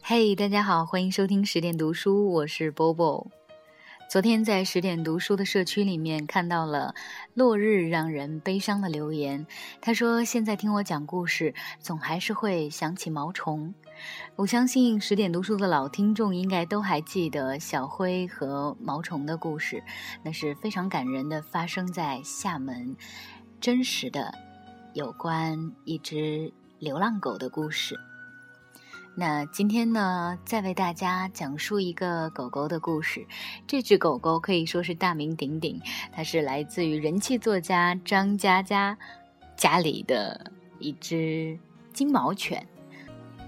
[0.00, 3.28] 嘿，大家好，欢迎收听十点读书，我是 Bobo。
[4.10, 6.94] 昨天在十点读书的社区里面看到了
[7.32, 9.46] 落日让人悲伤的留言，
[9.80, 13.72] 他说现在听我讲故事，总还是会想起毛虫。
[14.36, 19.82] 我相信十点读书的老听众应该都还记得小灰和毛虫的故事，
[20.22, 22.94] 那是非常感人的，发生在厦门，
[23.60, 24.34] 真实的
[24.92, 27.96] 有关一只流浪狗的故事。
[29.14, 33.24] 那今天呢，再为大家讲述一个狗狗的故事。
[33.68, 38.98] 这只狗狗可以说是大名鼎鼎，它是来自于人气作家张嘉佳
[39.56, 40.50] 家里的
[40.80, 41.56] 一只
[41.92, 42.66] 金毛犬，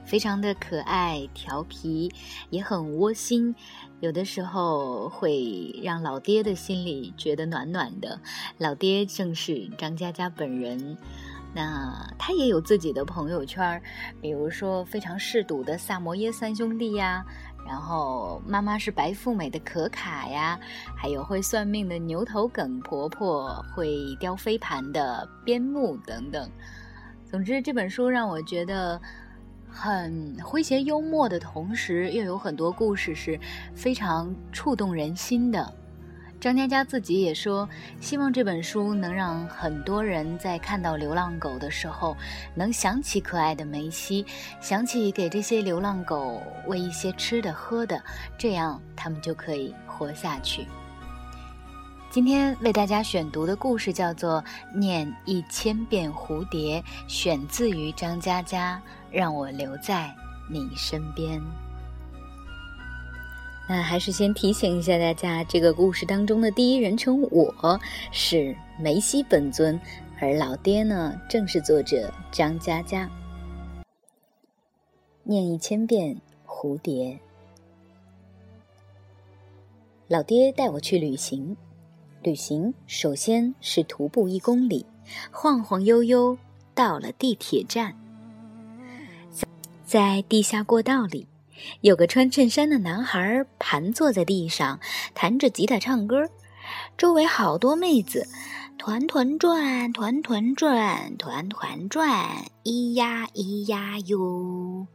[0.06, 2.12] 非常的可爱、调皮，
[2.50, 3.52] 也很窝心，
[3.98, 8.20] 有的时候会让老爹的心里觉得暖暖的。
[8.58, 10.96] 老爹正是张嘉佳本人。
[11.54, 13.80] 那他也有自己的朋友圈，
[14.20, 17.24] 比如说非常嗜赌的萨摩耶三兄弟呀，
[17.64, 20.58] 然后妈妈是白富美的可卡呀，
[20.96, 26.50] 还有会算命的牛头梗婆婆，会雕飞盘的边牧等等。
[27.30, 29.00] 总之，这本书让我觉得
[29.68, 33.38] 很诙谐幽默的同时，又有很多故事是
[33.74, 35.72] 非常触动人心的。
[36.44, 37.66] 张嘉佳自己也说，
[38.02, 42.14] 希望这本书能让很多人在看到流浪狗的时候，
[42.54, 44.26] 能想起可爱的梅西，
[44.60, 47.98] 想起给这些流浪狗喂一些吃的喝的，
[48.36, 50.66] 这样它们就可以活下去。
[52.10, 54.44] 今天为大家选读的故事叫做
[54.78, 56.78] 《念一千遍蝴蝶》，
[57.08, 58.78] 选自于张嘉佳，
[59.10, 60.14] 让我留在
[60.50, 61.40] 你身边。
[63.66, 67.80] 那还是先提醒一下大家，这个故事当中的第一人称我
[68.12, 69.80] 是梅西本尊，
[70.20, 73.10] 而老爹呢，正是作者张嘉佳。
[75.22, 77.18] 念一千遍蝴蝶。
[80.08, 81.56] 老爹带我去旅行，
[82.22, 84.84] 旅行首先是徒步一公里，
[85.30, 86.36] 晃晃悠悠
[86.74, 87.96] 到了地铁站，
[89.86, 91.26] 在地下过道里。
[91.80, 94.80] 有个穿衬衫的男孩盘坐在地上，
[95.14, 96.28] 弹着吉他唱歌，
[96.96, 98.26] 周围好多妹子，
[98.78, 104.86] 团团转，团团转，团团转，咿呀咿呀哟。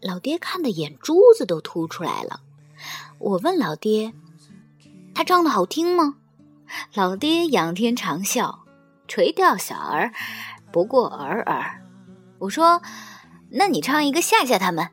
[0.00, 2.40] 老爹看的眼珠子都凸出来了。
[3.18, 4.12] 我问老爹
[5.14, 6.16] ：“他唱的好听吗？”
[6.94, 8.60] 老爹仰天长啸
[9.08, 10.12] ：“垂钓小儿，
[10.72, 11.82] 不过尔尔。”
[12.40, 12.80] 我说
[13.52, 14.88] ：“那你唱一个吓吓他们。”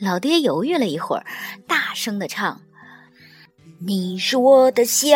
[0.00, 1.26] 老爹犹豫了一会儿，
[1.66, 2.60] 大声的唱
[3.84, 5.08] ：“你是我的小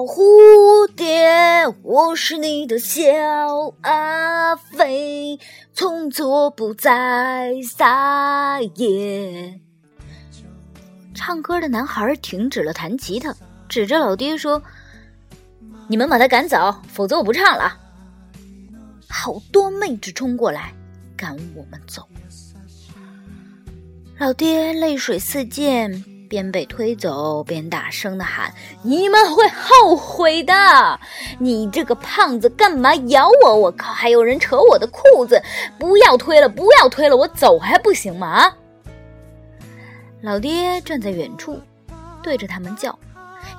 [0.00, 3.02] 蝴蝶，我是你的小
[3.82, 5.38] 阿飞，
[5.72, 9.60] 从此我不再撒野。”
[11.14, 13.34] 唱歌的男孩停止了弹吉他，
[13.68, 14.62] 指着老爹说
[15.88, 17.78] ：“你们把他赶走，否则我不唱了。”
[19.08, 20.74] 好多妹子冲过来，
[21.16, 22.06] 赶我们走。
[24.16, 28.54] 老爹泪水四溅，边被推走边大声的喊
[28.84, 30.54] ：“你们会后悔的！
[31.40, 33.56] 你这个胖子，干嘛咬我？
[33.56, 35.42] 我靠，还有人扯我的裤子！
[35.80, 38.54] 不要推了，不要推了，我走还不行吗？”！
[40.22, 41.60] 老爹站在远处，
[42.22, 42.96] 对着他们叫：“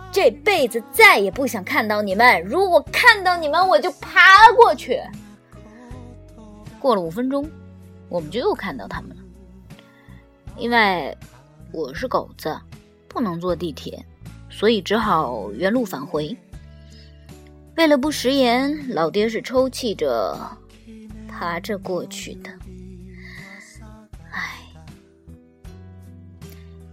[0.10, 2.42] 这辈子再也不想看到你们！
[2.44, 5.02] 如果看到你们，我就爬过去。”
[6.80, 7.46] 过了五分钟，
[8.08, 9.18] 我们就又看到他们了。
[10.58, 11.16] 因为
[11.72, 12.58] 我是狗子，
[13.08, 14.06] 不能坐地铁，
[14.50, 16.36] 所以只好原路返回。
[17.76, 20.38] 为了不食言，老爹是抽泣着
[21.28, 22.50] 爬着过去的。
[24.32, 24.62] 唉，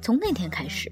[0.00, 0.90] 从那天开始，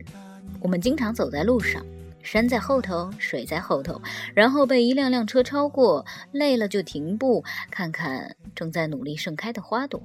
[0.60, 1.84] 我们经常走在路上，
[2.22, 4.00] 山在后头，水在后头，
[4.32, 10.00] 然后被一辆辆车超过，累了就停步，看看正在努力盛开的花朵。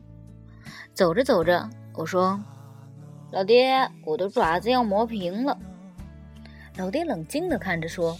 [0.95, 2.41] 走着走着，我说。
[3.31, 5.57] 老爹，我的爪子要磨平了。
[6.77, 8.17] 老爹冷静地看着说：“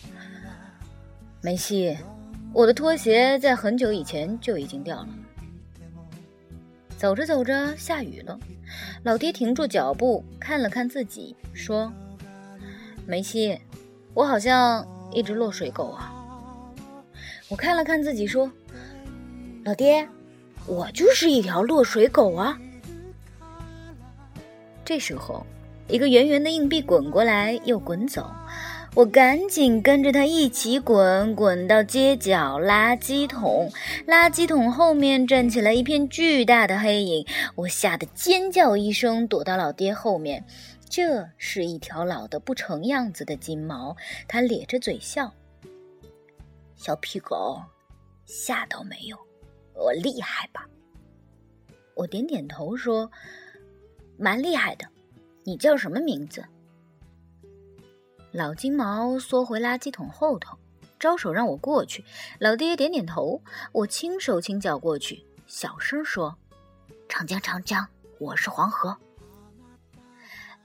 [1.41, 1.97] 梅西，
[2.53, 5.09] 我的拖鞋在很久以前就已经掉了。”
[6.97, 8.37] 走着走着，下雨了。
[9.03, 11.91] 老爹停住脚步，看了看自己，说
[13.07, 13.59] ：“梅西，
[14.13, 16.11] 我好像一只落水狗啊。”
[17.47, 18.51] 我看了看自己，说
[19.63, 20.07] ：“老爹，
[20.65, 22.59] 我就是一条落水狗啊。”
[24.85, 25.43] 这时候，
[25.87, 28.29] 一个圆圆的硬币滚过来又滚走，
[28.93, 33.67] 我赶紧跟着他一起滚，滚到街角垃圾桶。
[34.07, 40.45] 垃圾桶后面站起来一片巨大的黑影，我吓得尖叫一声，躲到老爹后面。
[40.88, 43.97] 这是一条老的不成样子的金毛，
[44.27, 45.33] 它咧着嘴笑。
[46.75, 47.59] 小屁狗，
[48.27, 49.17] 吓到没有？
[49.73, 50.67] 我厉害吧？
[51.95, 53.09] 我点点头说
[54.17, 54.88] ：“蛮厉害的。”
[55.47, 56.44] 你叫什么名字？
[58.31, 60.57] 老金毛缩回垃圾桶后头，
[61.00, 62.03] 招手让我过去。
[62.39, 63.41] 老爹点点头，
[63.71, 66.35] 我轻手轻脚过去，小声说
[67.07, 67.88] ：“长江，长江，
[68.19, 68.97] 我是黄河。”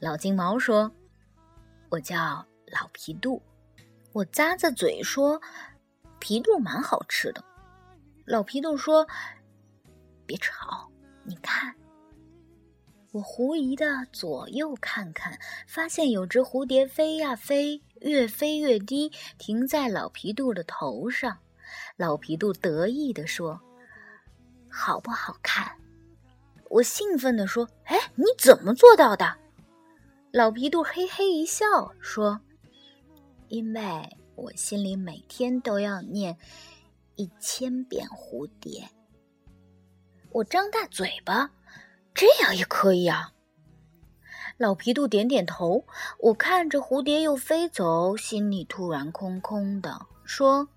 [0.01, 0.91] 老金毛说
[1.91, 2.17] ：“我叫
[2.73, 3.43] 老皮肚。”
[4.13, 5.41] 我咂咂嘴说
[6.19, 7.45] ：“皮肚蛮好吃的。”
[8.25, 9.07] 老皮肚说
[10.27, 10.91] ：“别吵，
[11.25, 11.75] 你看。”
[13.13, 15.37] 我狐疑的左右看看，
[15.67, 21.37] 发现有只蝴蝶飞呀飞，越飞越低，停在老皮肚的头上。
[21.97, 23.61] 老皮肚得意地说
[24.71, 25.73] ：“好不好看？”
[26.71, 29.37] 我兴奋地说：“哎，你怎么做到的？”
[30.31, 31.67] 老皮肚嘿嘿一笑
[32.01, 32.41] 说
[33.49, 36.39] ：“因为我心里每天都要念
[37.17, 38.89] 一千遍蝴蝶。”
[40.31, 41.51] 我张大嘴巴。
[42.15, 43.33] 这样也可以啊！
[44.59, 45.87] 老皮杜点点头。
[46.19, 50.69] 我看着蝴蝶又飞走，心里突然空空的，说：“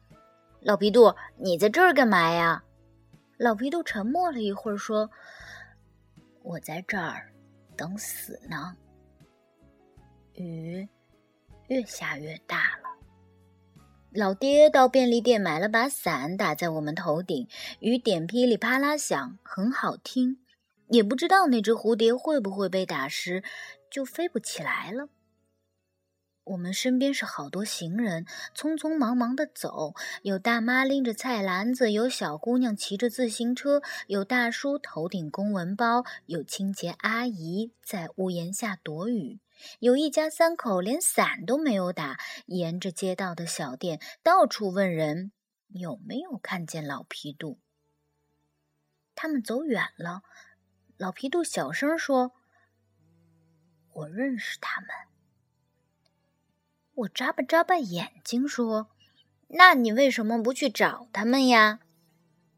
[0.62, 2.64] 老皮杜，你在这儿干嘛呀？”
[3.38, 5.10] 老皮杜沉默了一会儿，说
[6.44, 7.34] ：“我在这儿
[7.76, 8.78] 等死呢。”
[10.36, 10.88] 雨
[11.68, 12.84] 越下越大了。
[14.14, 17.48] 老爹到便利店买了把伞，打在我们头顶，
[17.80, 20.38] 雨点噼里啪啦响，很好听。
[20.90, 23.44] 也不知道那只蝴蝶会不会被打湿，
[23.90, 25.10] 就飞不起来了。
[26.46, 29.94] 我们身边是好多行人，匆匆忙忙的走，
[30.24, 39.40] 有大妈拎着菜篮子，有小姑娘骑着自行车，有大叔头顶公文包，有清洁阿姨在屋檐下躲雨，
[39.80, 45.32] 有一家三口连伞都没有打，沿着街道的小店到处问人
[45.70, 47.58] 有没有看见老皮肚。
[49.16, 50.24] 他们走远了。
[51.04, 52.32] 老皮肚小声说
[53.92, 54.88] ：“我认识他们。”
[56.96, 58.90] 我眨巴眨巴眼睛说
[59.52, 61.82] ：“那你为什么不去找他们呀？”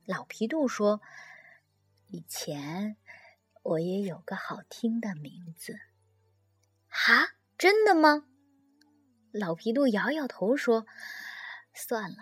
[0.05, 1.01] 老皮肚说
[2.09, 2.97] ：“以前
[3.63, 5.79] 我也有个好听的名字。”
[6.87, 8.27] 哈，真的吗？
[9.31, 10.85] 老皮肚摇摇头说
[11.73, 12.17] ：“算了，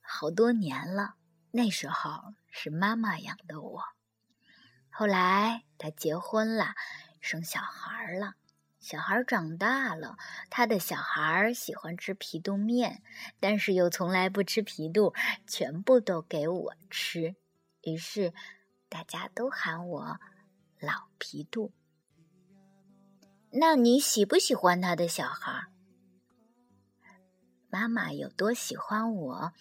[0.00, 1.16] 好多年了，
[1.50, 3.82] 那时候是妈妈养的我。”
[5.00, 6.74] 后来他结婚了，
[7.22, 8.34] 生小孩了。
[8.80, 10.18] 小孩长大了，
[10.50, 13.02] 他的小孩喜欢吃皮肚面，
[13.40, 15.14] 但是又从来不吃皮肚，
[15.46, 17.34] 全部都给我吃。
[17.80, 18.34] 于是
[18.90, 20.20] 大家都喊我
[20.78, 21.72] 老皮肚。
[23.52, 25.68] 那你喜不喜欢他的小孩？
[27.70, 29.52] 妈妈有多喜欢我，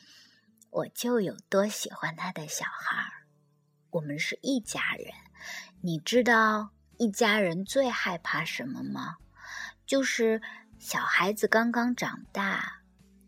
[0.69, 3.18] 我就有多喜欢他的小孩。
[3.91, 5.07] 我们是一家人，
[5.81, 9.17] 你知道一家人最害怕什么吗？
[9.85, 10.41] 就是
[10.77, 12.83] 小孩子刚刚长大，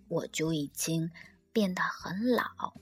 [0.08, 1.12] 我就已经
[1.52, 2.74] 变得很老。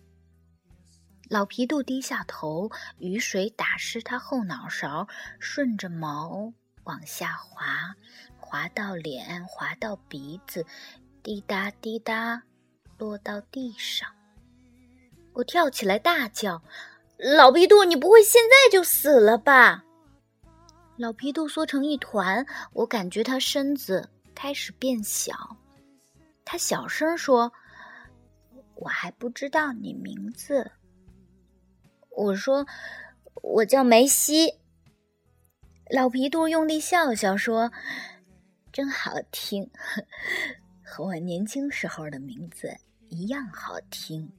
[1.29, 5.07] 老皮杜低下头，雨水打湿他后脑勺，
[5.39, 7.95] 顺着毛往下滑，
[8.37, 10.65] 滑到脸，滑到鼻子，
[11.23, 12.43] 滴答滴答，
[12.97, 14.09] 落到地上。
[15.33, 16.61] 我跳起来大叫。
[17.19, 19.83] 老皮杜，你不会现在就死了吧？
[20.95, 25.33] 老皮杜缩成一团，我感觉他身子开始变小。
[26.45, 27.51] 他小声说
[28.75, 30.71] ：“我还不知道你名字。”
[32.15, 32.65] 我说
[33.43, 34.53] ：“我叫梅西。”
[35.91, 37.69] 老皮杜用力笑笑说
[38.71, 39.69] ：“真好听，
[40.85, 42.73] 和我年轻时候的名字
[43.09, 44.31] 一样好听，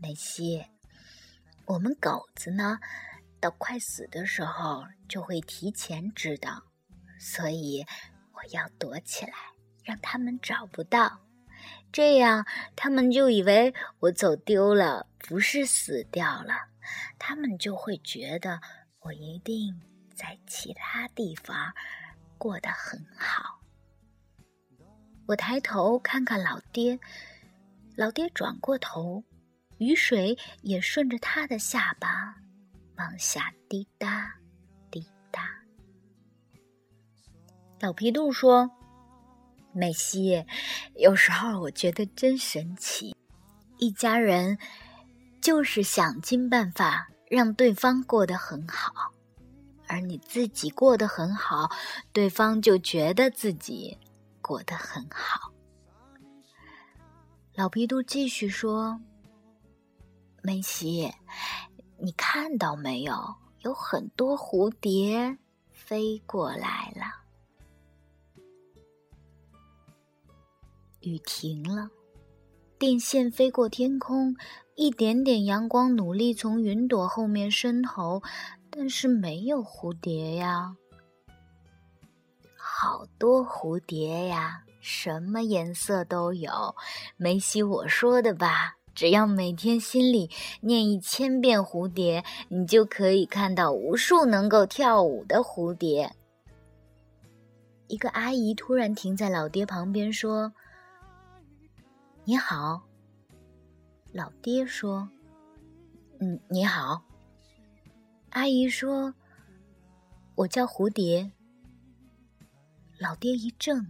[0.00, 0.64] 梅西。”
[1.66, 2.78] 我们狗子呢，
[3.40, 6.62] 到快死的时候就会提前知道，
[7.18, 7.84] 所以
[8.32, 9.32] 我要躲起来，
[9.82, 11.20] 让他们找不到，
[11.90, 12.46] 这样
[12.76, 16.54] 他们就以为我走丢了，不是死掉了，
[17.18, 18.60] 他们就会觉得
[19.00, 19.80] 我一定
[20.14, 21.74] 在其他地方
[22.38, 23.60] 过得很好。
[25.26, 27.00] 我抬头看看老爹，
[27.96, 29.24] 老爹转过头。
[29.78, 32.36] 雨水也顺着他的下巴
[32.96, 34.34] 往下滴答
[34.90, 35.42] 滴答。
[37.80, 38.70] 老皮杜说
[39.74, 40.44] ：“美西，
[40.94, 43.14] 有时候我觉得真神奇，
[43.76, 44.58] 一家人
[45.42, 49.12] 就是想尽办法让对方过得很好，
[49.86, 51.70] 而你自己过得很好，
[52.14, 53.98] 对方就觉得自己
[54.40, 55.52] 过得很好。
[57.54, 58.98] 老皮杜继续说
[60.46, 61.12] ：“梅西，
[61.98, 63.34] 你看到没有？
[63.62, 65.38] 有很多蝴蝶
[65.72, 67.24] 飞过来了。”
[71.02, 71.90] 雨停了，
[72.78, 74.36] 电线飞过天空，
[74.76, 78.22] 一点点阳光努力从云朵后面伸头，
[78.70, 80.76] 但是没有蝴蝶呀。
[82.56, 86.76] 好多蝴蝶呀，什么颜色都有。
[87.16, 90.30] 梅西，我说的吧，只要每天心里
[90.62, 96.12] 念一千遍蝴蝶，你就可以看到无数能够跳舞的蝴蝶。
[97.86, 100.52] 一个阿姨突然停在老爹旁边说。
[102.24, 102.82] 你好，
[104.12, 105.08] 老爹说
[106.18, 107.04] ：“嗯，你好。”
[108.30, 109.14] 阿姨说
[110.34, 111.30] ：“我叫蝴蝶。”
[112.98, 113.86] 老爹一怔，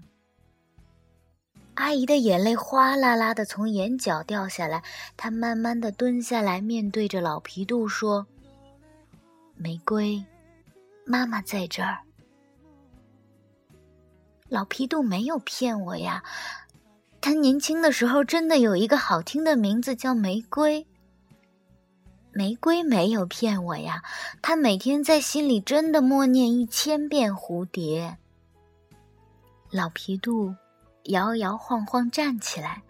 [1.76, 4.82] 阿姨的眼泪哗啦啦的从眼角掉下来，
[5.16, 8.26] 她慢慢的蹲下来，面对着老皮杜说
[9.56, 10.24] ：“玫瑰，
[11.04, 11.98] 妈妈在这儿。”
[14.48, 16.22] 老皮杜没有骗我呀。
[17.20, 20.86] 他年轻的时候真的有一个好听的名字叫玫瑰。
[22.30, 24.02] 玫瑰没有骗我呀，
[24.40, 28.16] 他每天在心里真的默念一千遍蝴蝶。
[29.70, 30.54] 老皮杜
[31.06, 32.82] 摇摇晃晃站起来，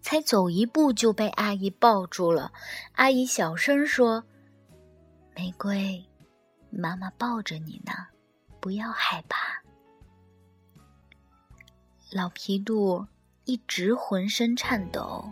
[0.00, 2.52] 才走一步就被阿姨抱住了。
[2.92, 4.24] 阿姨小声说
[5.36, 6.04] ：“玫瑰，
[6.70, 7.92] 妈妈抱着你呢，
[8.60, 9.62] 不要害怕。”
[12.12, 13.06] 老皮杜。
[13.46, 15.30] 一直浑身颤抖，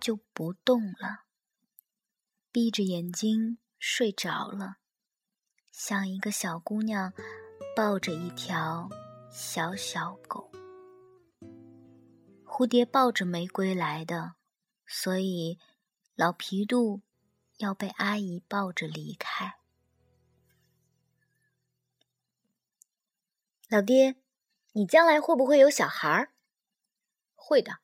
[0.00, 1.24] 就不动了，
[2.50, 4.76] 闭着眼睛睡着了，
[5.70, 7.12] 像一个小姑娘
[7.76, 8.88] 抱着一条
[9.30, 10.50] 小小狗。
[12.56, 14.34] 蝴蝶抱着玫瑰来的，
[14.86, 15.58] 所以
[16.14, 17.02] 老皮杜
[17.56, 19.56] 要被阿姨抱着离开。
[23.68, 24.14] 老爹，
[24.70, 26.30] 你将来会不会有小孩儿？
[27.34, 27.78] 会的，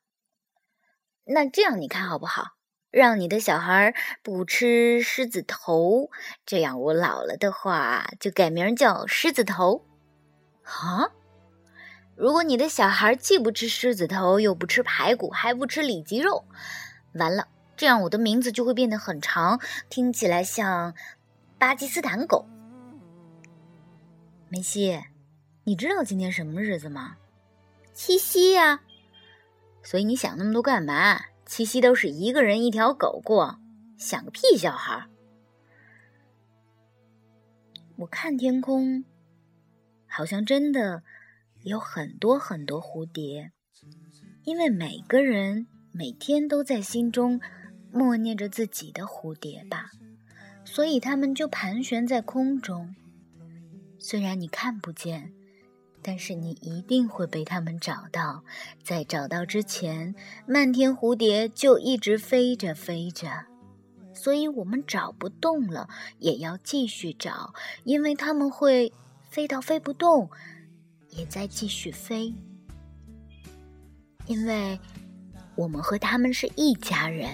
[1.25, 2.53] 那这样你看好不好？
[2.91, 6.12] 让你的小孩不吃狮子头，
[6.47, 9.85] 这样我老了的话就改名叫狮子头。
[10.62, 11.11] 啊？
[12.21, 16.45] 如果你的小孩既不吃狮子头，又不吃排骨，还不吃里脊肉，
[17.15, 17.49] 完了，
[17.79, 19.59] 这样我的名字就会变得很长，
[19.89, 20.95] 听起来像
[21.59, 22.47] 巴基斯坦狗。
[24.50, 25.03] 梅西，
[25.65, 27.17] 你知道今天什么日子吗？
[27.95, 28.83] 七夕呀。
[29.83, 31.23] 所以你想那么多干嘛？
[31.47, 33.59] 七夕都是一个人一条狗过，
[33.97, 35.07] 想个屁小孩！
[37.97, 39.07] 我看天空，
[40.07, 41.03] 好像真的
[41.62, 43.52] 有很多很多蝴蝶，
[44.45, 47.40] 因为每个人每天都在心中
[47.93, 49.90] 默念着自己的蝴蝶吧，
[50.64, 52.95] 所以它们就盘旋在空中，
[53.99, 55.33] 虽然你看不见。
[56.02, 58.43] 但是你一定会被他们找到，
[58.83, 60.14] 在找到之前，
[60.47, 63.45] 漫天蝴蝶就一直飞着飞着，
[64.14, 67.52] 所以我们找不动了，也要继续找，
[67.85, 68.95] 因为他们会
[69.29, 70.31] 飞到飞不动，
[71.11, 72.33] 也在继续飞，
[74.26, 74.79] 因为
[75.55, 77.29] 我们和他们是一家人。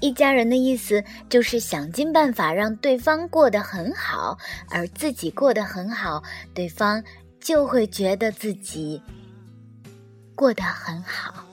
[0.00, 4.38] 一家人的意思就是想尽办法让对方过得很好，
[4.70, 6.22] 而自己过得很好，
[6.54, 7.04] 对方
[7.38, 9.02] 就会觉得自己
[10.34, 11.44] 过得很好。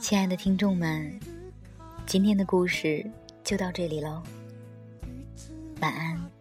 [0.00, 1.20] 亲爱的听众们，
[2.06, 3.04] 今天的故事
[3.42, 4.22] 就到这里喽，
[5.84, 6.34] 晚安。